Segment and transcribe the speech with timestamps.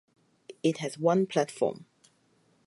[0.63, 1.85] It has One platform.